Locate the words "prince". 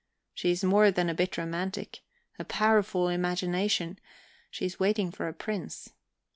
5.35-5.91